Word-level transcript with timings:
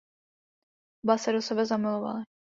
Oba 1.03 1.15
se 1.19 1.31
do 1.31 1.41
sebe 1.41 1.63
zamilovali. 1.65 2.23